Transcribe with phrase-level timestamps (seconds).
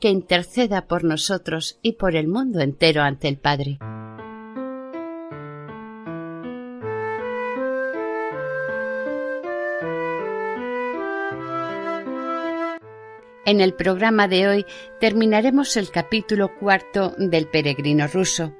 [0.00, 3.78] que interceda por nosotros y por el mundo entero ante el Padre.
[13.46, 14.66] En el programa de hoy
[14.98, 18.52] terminaremos el capítulo cuarto del Peregrino ruso.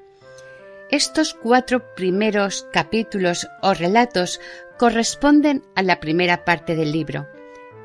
[0.92, 4.40] Estos cuatro primeros capítulos o relatos
[4.78, 7.26] corresponden a la primera parte del libro.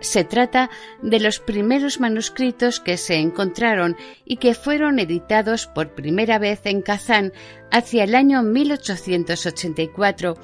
[0.02, 0.70] Se trata
[1.04, 6.82] de los primeros manuscritos que se encontraron y que fueron editados por primera vez en
[6.82, 7.34] Kazán
[7.72, 10.38] hacia el año 1884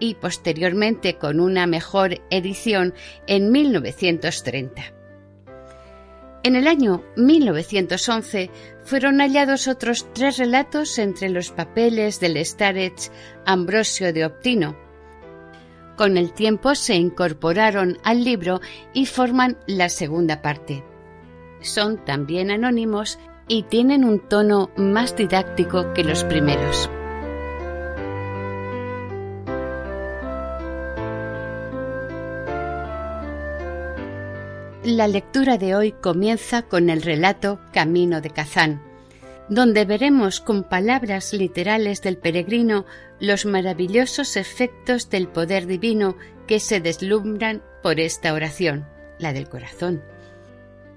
[0.00, 2.94] y posteriormente con una mejor edición
[3.26, 4.82] en 1930.
[6.44, 8.50] En el año 1911
[8.84, 13.12] fueron hallados otros tres relatos entre los papeles del Starech
[13.46, 14.76] Ambrosio de Optino,
[15.96, 18.60] con el tiempo se incorporaron al libro
[18.92, 20.84] y forman la segunda parte.
[21.60, 23.18] Son también anónimos
[23.48, 26.90] y tienen un tono más didáctico que los primeros.
[34.84, 38.82] La lectura de hoy comienza con el relato Camino de Kazán,
[39.54, 42.86] donde veremos con palabras literales del peregrino
[43.20, 48.86] los maravillosos efectos del poder divino que se deslumbran por esta oración,
[49.18, 50.02] la del corazón.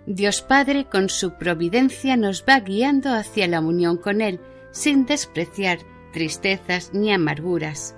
[0.06, 4.40] Dios Padre con su providencia nos va guiando hacia la unión con Él,
[4.72, 5.80] sin despreciar
[6.14, 7.98] tristezas ni amarguras.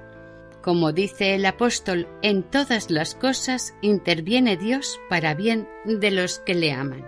[0.63, 6.56] Como dice el apóstol, en todas las cosas interviene Dios para bien de los que
[6.56, 7.06] le aman.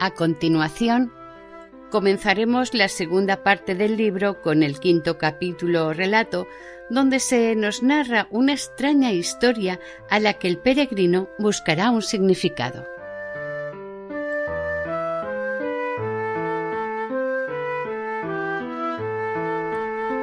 [0.00, 1.12] A continuación,
[1.90, 6.46] Comenzaremos la segunda parte del libro con el quinto capítulo o relato,
[6.90, 12.84] donde se nos narra una extraña historia a la que el peregrino buscará un significado.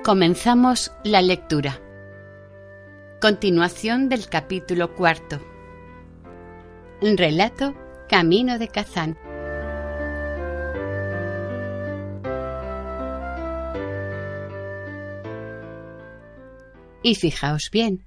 [0.04, 1.82] Comenzamos la lectura.
[3.20, 5.40] Continuación del capítulo cuarto.
[7.02, 7.74] Relato
[8.08, 9.18] Camino de Kazán.
[17.06, 18.04] Y fijaos bien,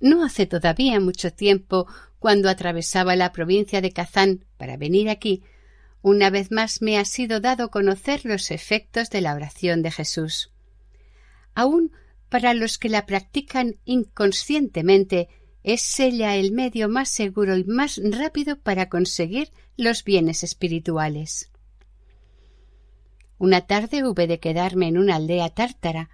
[0.00, 1.86] no hace todavía mucho tiempo,
[2.18, 5.44] cuando atravesaba la provincia de Kazán para venir aquí,
[6.02, 10.50] una vez más me ha sido dado conocer los efectos de la oración de Jesús.
[11.54, 11.92] Aún
[12.28, 15.28] para los que la practican inconscientemente,
[15.62, 21.52] es ella el medio más seguro y más rápido para conseguir los bienes espirituales.
[23.38, 26.10] Una tarde hube de quedarme en una aldea tártara,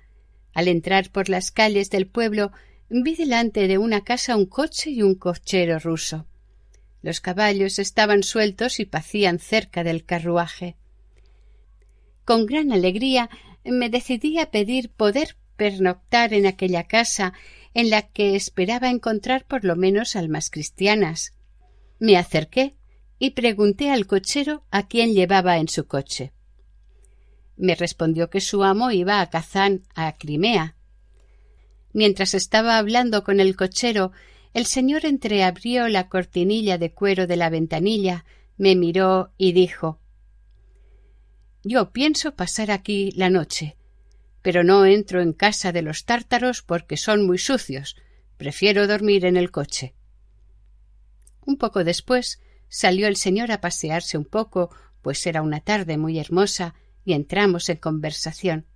[0.55, 2.53] al entrar por las calles del pueblo
[2.89, 6.27] vi delante de una casa un coche y un cochero ruso.
[7.03, 10.77] Los caballos estaban sueltos y pacían cerca del carruaje.
[12.25, 13.31] Con gran alegría
[13.65, 17.33] me decidí a pedir poder pernoctar en aquella casa
[17.75, 21.35] en la que esperaba encontrar por lo menos almas cristianas.
[21.99, 22.75] Me acerqué
[23.19, 26.33] y pregunté al cochero a quién llevaba en su coche.
[27.61, 30.77] Me respondió que su amo iba a Kazán, a Crimea.
[31.93, 34.13] Mientras estaba hablando con el cochero,
[34.55, 38.25] el señor entreabrió la cortinilla de cuero de la ventanilla,
[38.57, 40.01] me miró y dijo
[41.63, 43.77] Yo pienso pasar aquí la noche,
[44.41, 47.95] pero no entro en casa de los tártaros porque son muy sucios.
[48.39, 49.93] Prefiero dormir en el coche.
[51.45, 52.41] Un poco después
[52.71, 56.75] salió el señor a pasearse un poco, pues era una tarde muy hermosa,
[57.05, 58.67] y entramos en conversación.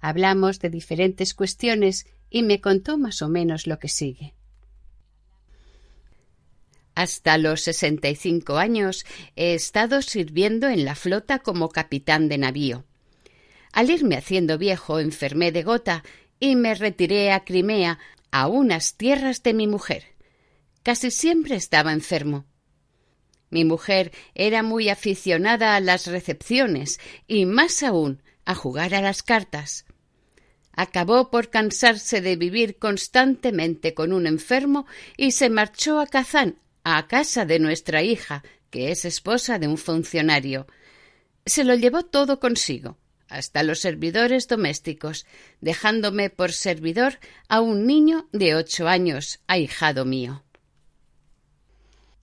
[0.00, 4.34] Hablamos de diferentes cuestiones y me contó más o menos lo que sigue.
[6.94, 9.06] Hasta los sesenta y cinco años
[9.36, 12.84] he estado sirviendo en la flota como capitán de navío.
[13.72, 16.02] Al irme haciendo viejo enfermé de gota
[16.40, 17.98] y me retiré a Crimea,
[18.30, 20.04] a unas tierras de mi mujer.
[20.82, 22.46] Casi siempre estaba enfermo.
[23.50, 29.22] Mi mujer era muy aficionada a las recepciones y más aún a jugar a las
[29.22, 29.84] cartas.
[30.72, 34.86] Acabó por cansarse de vivir constantemente con un enfermo
[35.16, 39.76] y se marchó a Kazán, a casa de nuestra hija, que es esposa de un
[39.76, 40.66] funcionario.
[41.44, 42.96] Se lo llevó todo consigo,
[43.28, 45.26] hasta los servidores domésticos,
[45.60, 47.18] dejándome por servidor
[47.48, 50.44] a un niño de ocho años, ahijado mío.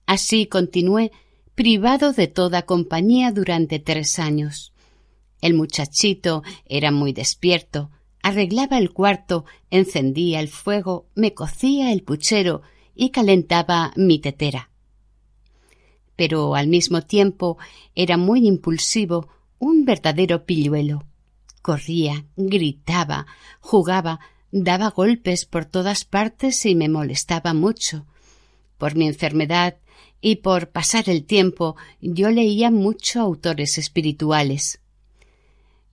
[0.06, 1.10] Así continué,
[1.56, 4.72] privado de toda compañía durante tres años.
[5.40, 7.90] El muchachito era muy despierto,
[8.22, 12.62] arreglaba el cuarto, encendía el fuego, me cocía el puchero
[12.94, 14.70] y calentaba mi tetera.
[16.14, 17.58] Pero al mismo tiempo
[17.94, 21.04] era muy impulsivo, un verdadero pilluelo.
[21.62, 23.26] Corría, gritaba,
[23.60, 24.20] jugaba,
[24.52, 28.06] daba golpes por todas partes y me molestaba mucho.
[28.78, 29.76] Por mi enfermedad
[30.26, 34.80] y por pasar el tiempo yo leía mucho autores espirituales.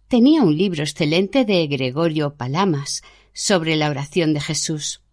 [0.07, 5.03] Tenía un libro excelente de Gregorio Palamas sobre la oración de Jesús.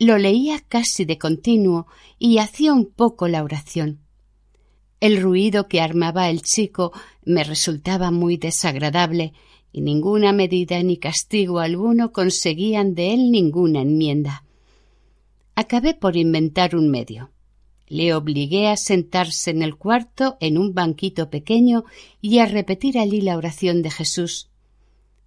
[0.00, 1.86] Lo leía casi de continuo
[2.18, 4.00] y hacía un poco la oración.
[4.98, 6.90] El ruido que armaba el chico
[7.24, 9.32] me resultaba muy desagradable
[9.70, 14.42] y ninguna medida ni castigo alguno conseguían de él ninguna enmienda.
[15.54, 17.30] Acabé por inventar un medio.
[17.90, 21.84] Le obligué a sentarse en el cuarto en un banquito pequeño
[22.22, 24.48] y a repetir allí la oración de Jesús.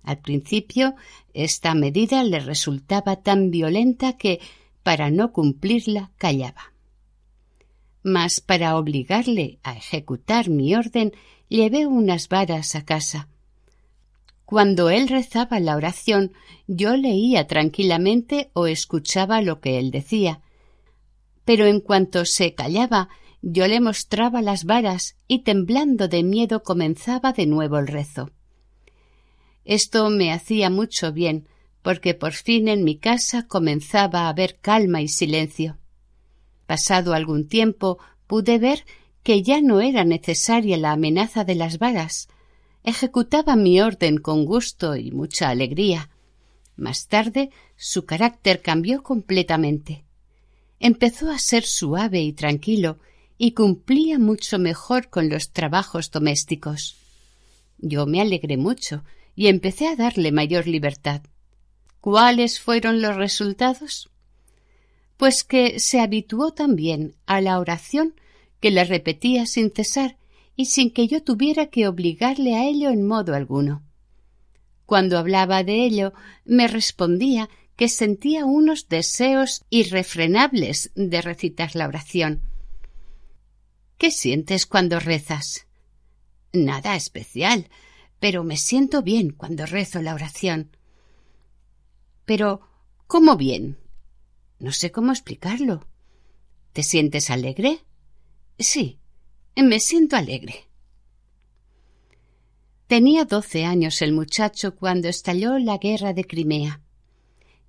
[0.01, 0.95] Al principio
[1.35, 4.39] esta medida le resultaba tan violenta que,
[4.81, 6.73] para no cumplirla, callaba
[8.03, 11.13] mas para obligarle a ejecutar mi orden
[11.47, 13.29] llevé unas varas a casa.
[14.45, 16.33] Cuando él rezaba la oración,
[16.67, 20.41] yo leía tranquilamente o escuchaba lo que él decía.
[21.45, 23.09] Pero en cuanto se callaba,
[23.41, 28.31] yo le mostraba las varas y temblando de miedo comenzaba de nuevo el rezo.
[29.65, 31.47] Esto me hacía mucho bien,
[31.81, 35.77] porque por fin en mi casa comenzaba a haber calma y silencio.
[36.65, 38.85] Pasado algún tiempo pude ver
[39.23, 42.29] que ya no era necesaria la amenaza de las varas.
[42.83, 46.09] Ejecutaba mi orden con gusto y mucha alegría.
[46.75, 50.03] Más tarde su carácter cambió completamente.
[50.85, 52.99] Empezó a ser suave y tranquilo
[53.37, 56.97] y cumplía mucho mejor con los trabajos domésticos.
[57.77, 59.03] Yo me alegré mucho
[59.33, 61.21] y empecé a darle mayor libertad.
[62.01, 64.09] ¿Cuáles fueron los resultados?
[65.23, 68.13] pues que se habituó también a la oración
[68.59, 70.17] que la repetía sin cesar
[70.57, 73.83] y sin que yo tuviera que obligarle a ello en modo alguno.
[74.85, 76.11] Cuando hablaba de ello,
[76.43, 82.41] me respondía que sentía unos deseos irrefrenables de recitar la oración.
[83.97, 85.67] ¿Qué sientes cuando rezas?
[86.51, 87.69] Nada especial,
[88.19, 90.75] pero me siento bien cuando rezo la oración.
[92.25, 92.61] Pero,
[93.07, 93.77] ¿cómo bien?
[94.59, 95.87] No sé cómo explicarlo.
[96.73, 97.79] ¿Te sientes alegre?
[98.59, 98.99] Sí,
[99.55, 100.67] me siento alegre.
[102.87, 106.82] Tenía doce años el muchacho cuando estalló la guerra de Crimea.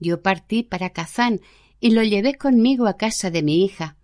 [0.01, 1.41] Yo partí para Kazán
[1.81, 3.97] y lo llevé conmigo a casa de mi hija.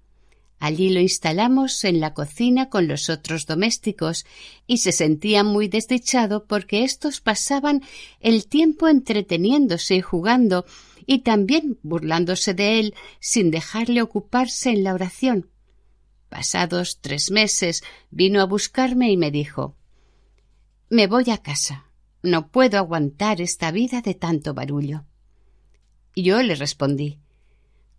[0.59, 4.27] Allí lo instalamos en la cocina con los otros domésticos
[4.67, 7.83] y se sentía muy desdichado porque éstos pasaban
[8.21, 10.67] el tiempo entreteniéndose y jugando
[11.07, 15.51] y también burlándose de él sin dejarle ocuparse en la oración.
[16.29, 19.77] Pasados tres meses vino a buscarme y me dijo
[20.91, 21.87] Me voy a casa.
[22.23, 25.07] No puedo aguantar esta vida de tanto barullo.
[26.15, 27.19] Y yo le respondí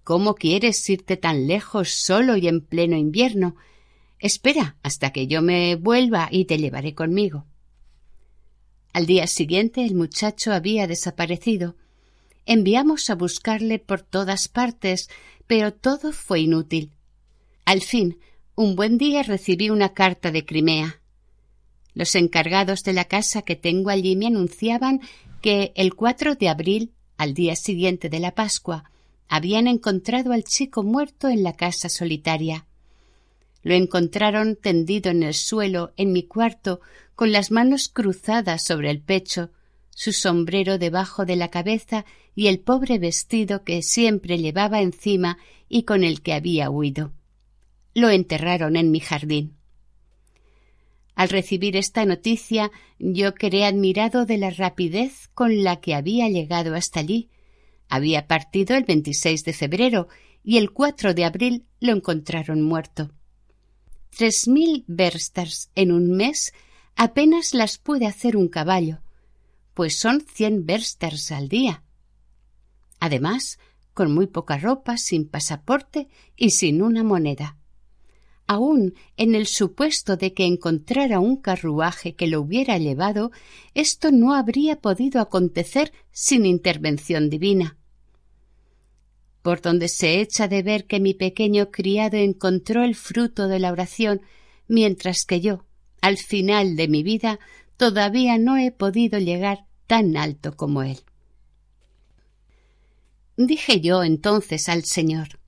[0.04, 3.56] ¿Cómo quieres irte tan lejos solo y en pleno invierno?
[4.20, 7.46] Espera hasta que yo me vuelva y te llevaré conmigo.
[8.94, 11.76] Al día siguiente el muchacho había desaparecido
[12.46, 15.10] Enviamos a buscarle por todas partes,
[15.48, 16.92] pero todo fue inútil.
[17.66, 18.18] Al fin,
[18.56, 21.02] un buen día recibí una carta de Crimea.
[21.94, 25.02] Los encargados de la casa que tengo allí me anunciaban
[25.42, 26.92] que el 4 de abril,
[27.22, 28.90] al día siguiente de la Pascua,
[29.28, 32.66] habían encontrado al chico muerto en la casa solitaria.
[33.62, 36.82] Lo encontraron tendido en el suelo en mi cuarto,
[37.14, 39.52] con las manos cruzadas sobre el pecho,
[39.92, 45.38] su sombrero debajo de la cabeza y el pobre vestido que siempre llevaba encima
[45.70, 47.12] y con el que había huido.
[47.94, 49.58] Lo enterraron en mi jardín.
[51.16, 56.76] Al recibir esta noticia yo quedé admirado de la rapidez con la que había llegado
[56.76, 57.30] hasta allí.
[57.90, 60.08] Había partido el 26 de febrero
[60.44, 63.12] y el 4 de abril lo encontraron muerto.
[64.10, 66.54] Tres mil verstars en un mes
[66.96, 69.02] apenas las puede hacer un caballo,
[69.74, 71.84] pues son cien versters al día.
[73.00, 73.58] Además,
[73.94, 77.58] con muy poca ropa, sin pasaporte y sin una moneda.
[78.52, 83.32] Aun en el supuesto de que encontrara un carruaje que lo hubiera llevado,
[83.76, 87.78] esto no habría podido acontecer sin intervención divina.
[89.42, 93.72] Por donde se echa de ver que mi pequeño criado encontró el fruto de la
[93.72, 94.20] oración,
[94.68, 95.64] mientras que yo,
[96.02, 97.40] al final de mi vida,
[97.78, 101.00] todavía no he podido llegar tan alto como él.
[103.38, 105.41] Dije yo entonces al Señor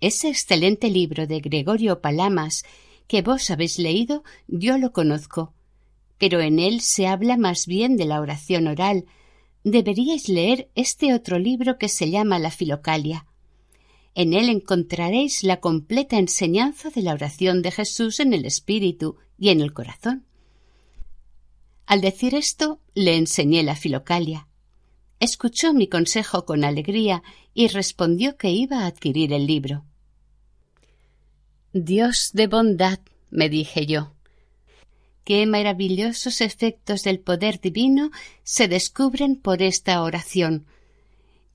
[0.00, 2.64] ese excelente libro de Gregorio Palamas
[3.06, 5.52] que vos habéis leído, yo lo conozco,
[6.18, 9.04] pero en él se habla más bien de la oración oral.
[9.62, 13.26] Deberíais leer este otro libro que se llama La Filocalia.
[14.14, 19.48] En él encontraréis la completa enseñanza de la oración de Jesús en el espíritu y
[19.48, 20.24] en el corazón.
[21.86, 24.48] Al decir esto, le enseñé la Filocalia.
[25.24, 27.22] Escuchó mi consejo con alegría
[27.54, 29.86] y respondió que iba a adquirir el libro.
[31.72, 32.98] Dios de bondad,
[33.30, 34.12] me dije yo.
[35.24, 38.10] Qué maravillosos efectos del poder divino
[38.42, 40.66] se descubren por esta oración.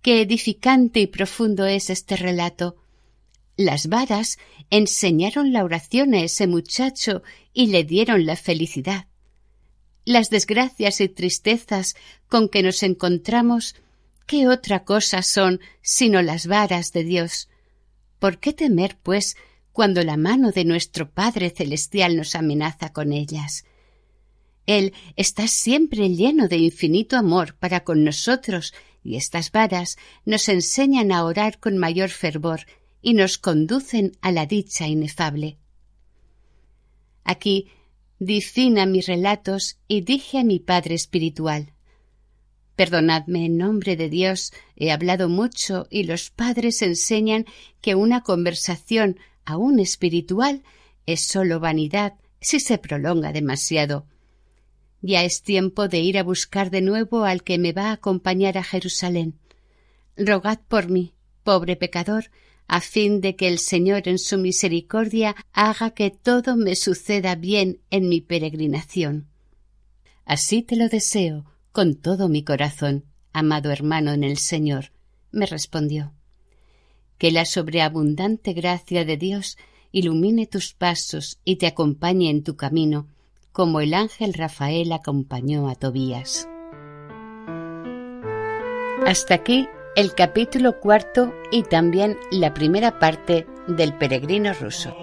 [0.01, 2.75] Qué edificante y profundo es este relato.
[3.55, 4.39] Las varas
[4.71, 7.21] enseñaron la oración a ese muchacho
[7.53, 9.08] y le dieron la felicidad.
[10.09, 11.95] Las desgracias y tristezas
[12.29, 13.75] con que nos encontramos,
[14.25, 17.47] ¿qué otra cosa son sino las varas de Dios?
[18.17, 19.37] ¿Por qué temer, pues,
[19.71, 23.65] cuando la mano de nuestro Padre Celestial nos amenaza con ellas.
[24.65, 28.73] Él está siempre lleno de infinito amor para con nosotros
[29.03, 32.61] y estas varas nos enseñan a orar con mayor fervor
[33.03, 35.59] y nos conducen a la dicha inefable.
[37.23, 37.69] Aquí
[38.19, 41.73] di fin a mis relatos y dije a mi Padre Espiritual
[42.79, 47.45] Perdonadme en nombre de Dios, he hablado mucho y los padres enseñan
[47.81, 50.63] que una conversación aún espiritual,
[51.05, 54.05] es sólo vanidad si se prolonga demasiado.
[55.01, 58.57] Ya es tiempo de ir a buscar de nuevo al que me va a acompañar
[58.57, 59.37] a Jerusalén.
[60.15, 62.31] Rogad por mí, pobre pecador,
[62.69, 67.79] a fin de que el Señor en su misericordia haga que todo me suceda bien
[67.89, 69.27] en mi peregrinación.
[70.23, 74.91] Así te lo deseo, con todo mi corazón, amado hermano en el Señor,
[75.31, 76.13] me respondió
[77.17, 79.57] que la sobreabundante gracia de Dios
[79.91, 83.07] ilumine tus pasos y te acompañe en tu camino,
[83.51, 86.47] como el ángel Rafael acompañó a Tobías.
[89.05, 94.95] Hasta aquí el capítulo cuarto y también la primera parte del peregrino ruso.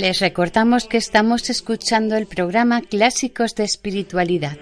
[0.00, 4.56] Les recordamos que estamos escuchando el programa Clásicos de Espiritualidad.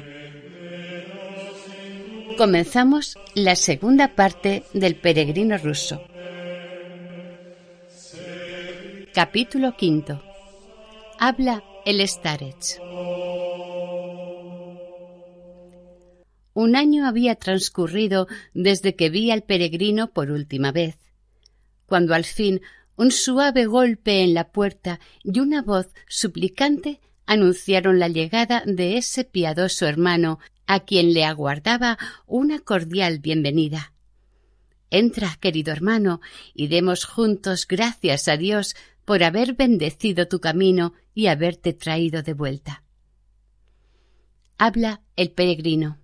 [2.38, 6.00] Comenzamos la segunda parte del Peregrino Ruso.
[9.12, 10.22] Capítulo quinto.
[11.18, 12.80] Habla el Starets.
[16.54, 20.96] Un año había transcurrido desde que vi al peregrino por última vez.
[21.84, 22.62] Cuando al fin
[22.96, 29.24] un suave golpe en la puerta y una voz suplicante anunciaron la llegada de ese
[29.24, 33.92] piadoso hermano a quien le aguardaba una cordial bienvenida.
[34.90, 36.20] Entra, querido hermano,
[36.54, 42.34] y demos juntos gracias a Dios por haber bendecido tu camino y haberte traído de
[42.34, 42.82] vuelta.
[44.58, 45.98] Habla el peregrino.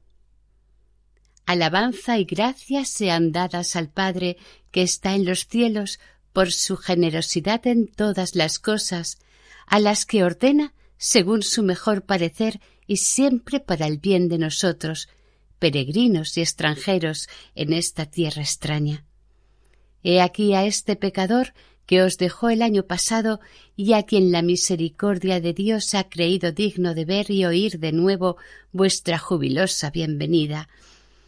[1.46, 4.36] Alabanza y gracias sean dadas al Padre
[4.70, 5.98] que está en los cielos
[6.32, 9.18] por su generosidad en todas las cosas,
[9.66, 15.08] a las que ordena según su mejor parecer y siempre para el bien de nosotros,
[15.58, 19.04] peregrinos y extranjeros en esta tierra extraña.
[20.02, 21.54] He aquí a este pecador
[21.86, 23.40] que os dejó el año pasado
[23.76, 27.92] y a quien la misericordia de Dios ha creído digno de ver y oír de
[27.92, 28.36] nuevo
[28.72, 30.68] vuestra jubilosa bienvenida.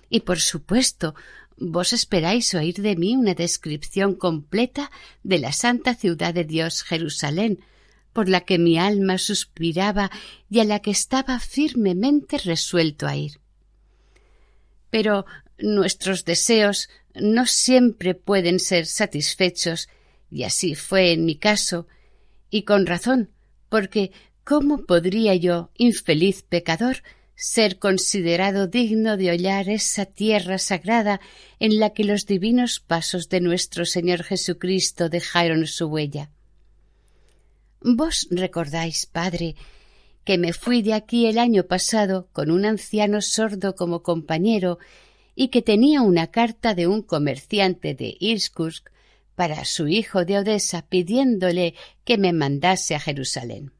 [0.09, 1.15] Y por supuesto
[1.57, 4.91] vos esperáis oír de mí una descripción completa
[5.23, 7.61] de la santa ciudad de Dios Jerusalén,
[8.13, 10.11] por la que mi alma suspiraba
[10.49, 13.41] y a la que estaba firmemente resuelto a ir.
[14.91, 15.27] Pero
[15.59, 19.89] nuestros deseos no siempre pueden ser satisfechos,
[20.31, 21.87] y así fue en mi caso,
[22.51, 23.31] y con razón,
[23.69, 24.13] porque
[24.45, 27.03] ¿cómo podría yo, infeliz pecador,
[27.37, 31.21] ser considerado digno de hollar esa tierra sagrada
[31.59, 36.31] en la que los divinos pasos de nuestro Señor Jesucristo dejaron su huella?
[37.81, 39.57] Vos recordáis, padre,
[40.25, 44.79] que me fui de aquí el año pasado con un anciano sordo como compañero
[45.35, 48.88] y que tenía una carta de un comerciante de Irkutsk
[49.35, 51.75] para su hijo de Odessa pidiéndole
[52.05, 53.73] que me mandase a Jerusalén.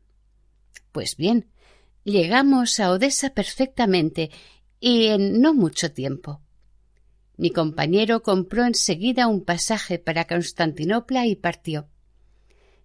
[0.93, 1.47] Pues bien,
[2.05, 4.31] llegamos a Odessa perfectamente
[4.79, 6.41] y en no mucho tiempo.
[7.37, 11.89] Mi compañero compró enseguida un pasaje para Constantinopla y partió.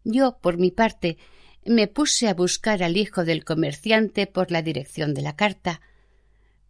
[0.04, 1.18] Yo, por mi parte,
[1.66, 5.82] me puse a buscar al hijo del comerciante por la dirección de la carta.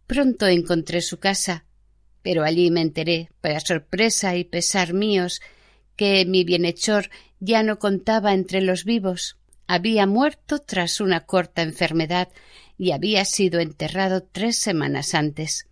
[0.06, 1.64] Pronto encontré su casa,
[2.22, 5.40] pero allí me enteré, para sorpresa y pesar míos,
[5.96, 9.39] que mi bienhechor ya no contaba entre los vivos.
[9.72, 12.28] Había muerto tras una corta enfermedad
[12.76, 15.68] y había sido enterrado tres semanas antes.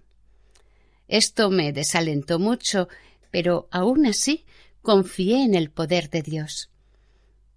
[1.09, 2.89] Esto me desalentó mucho,
[3.33, 4.47] pero aun así
[4.83, 6.71] confié en el poder de Dios.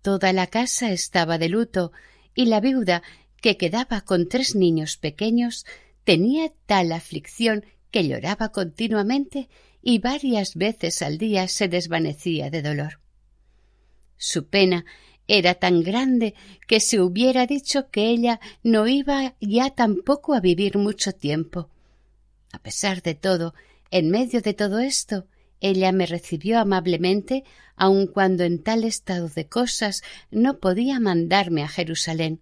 [0.01, 1.91] Toda la casa estaba de luto
[2.33, 3.03] y la viuda,
[3.39, 5.67] que quedaba con tres niños pequeños,
[6.05, 9.47] tenía tal aflicción que lloraba continuamente
[9.83, 12.99] y varias veces al día se desvanecía de dolor.
[14.17, 14.85] Su pena
[15.33, 16.35] era tan grande
[16.67, 21.69] que se hubiera dicho que ella no iba ya tampoco a vivir mucho tiempo.
[22.51, 23.53] A pesar de todo,
[23.91, 25.27] en medio de todo esto,
[25.61, 27.45] ella me recibió amablemente,
[27.77, 32.41] aun cuando en tal estado de cosas no podía mandarme a Jerusalén.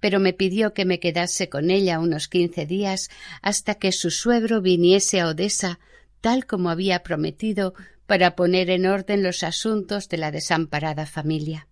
[0.00, 3.10] Pero me pidió que me quedase con ella unos quince días
[3.42, 5.78] hasta que su suegro viniese a Odessa,
[6.22, 7.74] tal como había prometido,
[8.10, 11.68] para poner en orden los asuntos de la desamparada familia.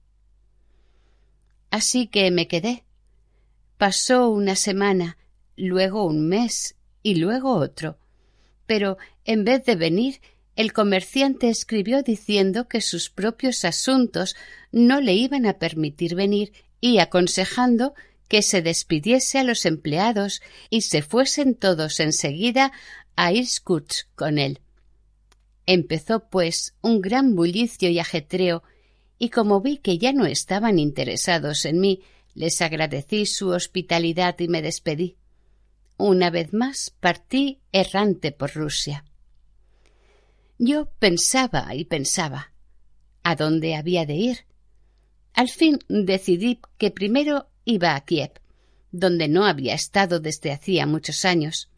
[1.71, 2.85] Así que me quedé.
[3.77, 5.19] Pasó una semana,
[5.57, 7.99] luego un mes y luego otro
[8.69, 10.21] pero en vez de venir,
[10.55, 14.37] el comerciante escribió diciendo que sus propios asuntos
[14.71, 17.95] no le iban a permitir venir y aconsejando
[18.29, 22.73] que se despidiese a los empleados y se fuesen todos enseguida
[23.17, 24.61] a Irkutsk con él.
[25.71, 28.63] Empezó, pues, un gran bullicio y ajetreo,
[29.19, 32.01] y como vi que ya no estaban interesados en mí,
[32.33, 35.19] les agradecí su hospitalidad y me despedí.
[35.99, 39.05] Una vez más partí errante por Rusia.
[40.59, 42.55] Yo pensaba y pensaba
[43.23, 44.39] a dónde había de ir.
[45.35, 48.41] Al fin decidí que primero iba a Kiev,
[48.91, 51.69] donde no había estado desde hacía muchos años.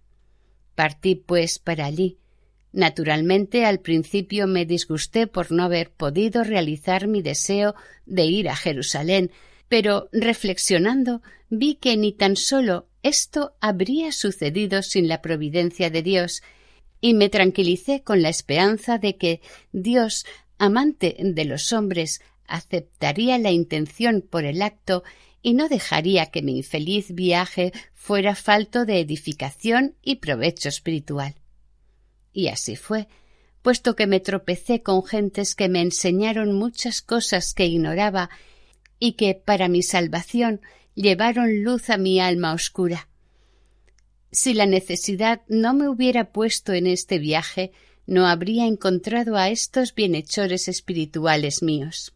[0.76, 2.19] Partí, pues, para allí.
[2.72, 7.74] Naturalmente, al principio me disgusté por no haber podido realizar mi deseo
[8.06, 9.30] de ir a Jerusalén,
[9.68, 16.42] pero reflexionando vi que ni tan solo esto habría sucedido sin la providencia de Dios,
[17.00, 19.40] y me tranquilicé con la esperanza de que
[19.72, 20.26] Dios,
[20.58, 25.02] amante de los hombres, aceptaría la intención por el acto
[25.42, 31.39] y no dejaría que mi infeliz viaje fuera falto de edificación y provecho espiritual.
[32.32, 33.08] Y así fue,
[33.62, 38.30] puesto que me tropecé con gentes que me enseñaron muchas cosas que ignoraba
[38.98, 40.60] y que, para mi salvación,
[40.94, 43.08] llevaron luz a mi alma oscura.
[44.32, 47.72] Si la necesidad no me hubiera puesto en este viaje,
[48.06, 52.14] no habría encontrado a estos bienhechores espirituales míos.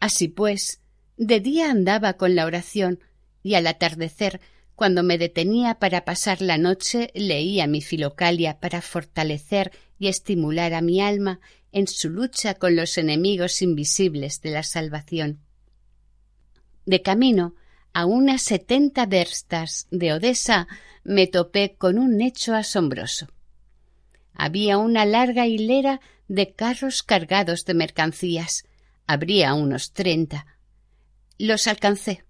[0.00, 0.80] Así pues,
[1.16, 3.00] de día andaba con la oración
[3.42, 4.40] y al atardecer,
[4.76, 10.82] cuando me detenía para pasar la noche, leía mi filocalia para fortalecer y estimular a
[10.82, 11.40] mi alma
[11.72, 15.40] en su lucha con los enemigos invisibles de la salvación.
[16.84, 17.54] De camino,
[17.94, 20.68] a unas setenta verstas de Odessa,
[21.04, 23.28] me topé con un hecho asombroso.
[24.34, 28.64] Había una larga hilera de carros cargados de mercancías.
[29.06, 30.46] Habría unos treinta.
[31.38, 32.25] Los alcancé.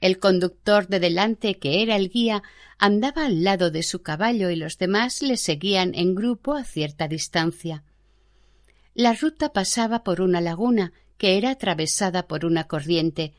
[0.00, 2.42] El conductor de delante, que era el guía,
[2.78, 7.08] andaba al lado de su caballo y los demás le seguían en grupo a cierta
[7.08, 7.82] distancia.
[8.94, 13.32] La ruta pasaba por una laguna que era atravesada por una corriente,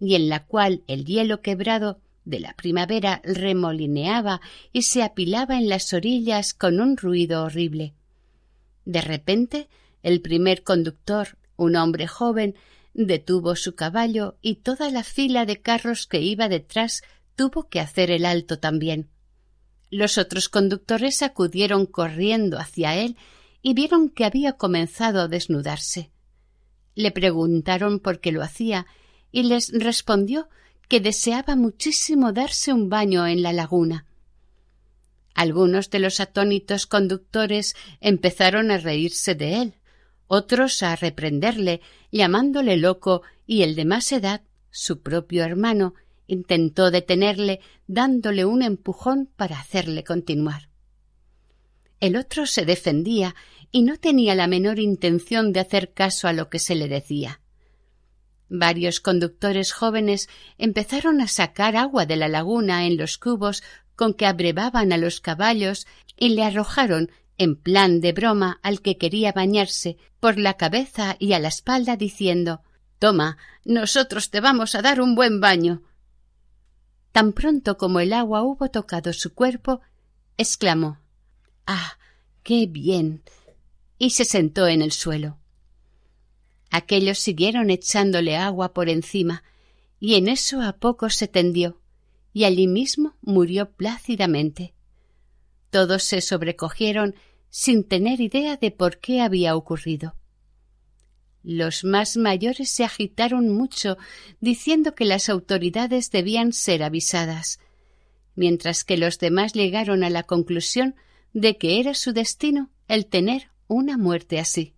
[0.00, 4.40] y en la cual el hielo quebrado de la primavera remolineaba
[4.72, 7.94] y se apilaba en las orillas con un ruido horrible.
[8.84, 9.68] De repente,
[10.02, 12.56] el primer conductor, un hombre joven,
[13.06, 17.02] detuvo su caballo y toda la fila de carros que iba detrás
[17.36, 19.10] tuvo que hacer el alto también.
[19.90, 23.16] Los otros conductores acudieron corriendo hacia él
[23.62, 26.10] y vieron que había comenzado a desnudarse.
[26.94, 28.86] Le preguntaron por qué lo hacía
[29.32, 30.48] y les respondió
[30.88, 34.06] que deseaba muchísimo darse un baño en la laguna.
[35.34, 39.74] Algunos de los atónitos conductores empezaron a reírse de él,
[40.32, 41.80] otros a reprenderle,
[42.12, 45.94] llamándole loco, y el de más edad, su propio hermano,
[46.28, 50.68] intentó detenerle dándole un empujón para hacerle continuar.
[51.98, 53.34] El otro se defendía
[53.72, 57.40] y no tenía la menor intención de hacer caso a lo que se le decía.
[58.48, 63.64] Varios conductores jóvenes empezaron a sacar agua de la laguna en los cubos
[63.96, 68.98] con que abrevaban a los caballos y le arrojaron en plan de broma al que
[68.98, 72.60] quería bañarse por la cabeza y a la espalda diciendo
[72.98, 75.82] Toma, nosotros te vamos a dar un buen baño.
[77.12, 79.80] Tan pronto como el agua hubo tocado su cuerpo,
[80.36, 80.98] exclamó
[81.66, 81.96] Ah,
[82.42, 83.22] qué bien.
[83.96, 85.38] y se sentó en el suelo.
[86.70, 89.44] Aquellos siguieron echándole agua por encima,
[89.98, 91.80] y en eso a poco se tendió,
[92.34, 94.74] y allí mismo murió plácidamente.
[95.70, 97.14] Todos se sobrecogieron
[97.50, 100.14] sin tener idea de por qué había ocurrido.
[101.42, 103.96] Los más mayores se agitaron mucho,
[104.40, 107.58] diciendo que las autoridades debían ser avisadas,
[108.34, 110.94] mientras que los demás llegaron a la conclusión
[111.32, 114.74] de que era su destino el tener una muerte así.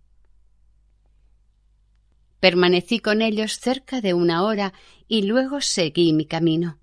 [2.39, 4.73] Permanecí con ellos cerca de una hora
[5.07, 6.77] y luego seguí mi camino.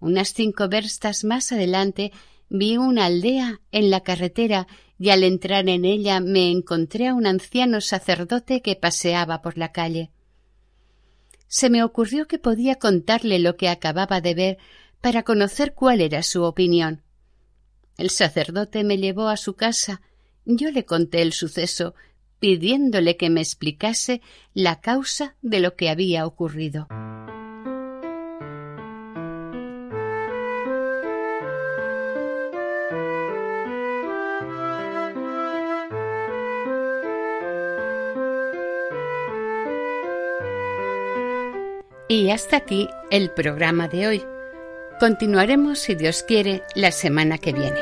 [0.00, 2.12] Unas cinco verstas más adelante
[2.48, 4.66] vi una aldea en la carretera
[4.98, 9.72] y al entrar en ella me encontré a un anciano sacerdote que paseaba por la
[9.72, 10.10] calle.
[11.46, 14.58] Se me ocurrió que podía contarle lo que acababa de ver
[15.00, 17.02] para conocer cuál era su opinión.
[17.96, 20.02] El sacerdote me llevó a su casa,
[20.44, 21.94] yo le conté el suceso,
[22.38, 24.20] pidiéndole que me explicase
[24.54, 26.86] la causa de lo que había ocurrido.
[42.30, 44.24] Hasta aquí el programa de hoy.
[45.00, 47.80] Continuaremos, si Dios quiere, la semana que viene.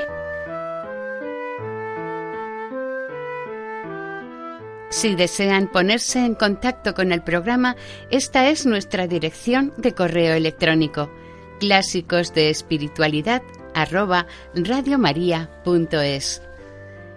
[4.91, 7.77] Si desean ponerse en contacto con el programa,
[8.11, 11.11] esta es nuestra dirección de correo electrónico
[11.59, 13.43] clásicos de espiritualidad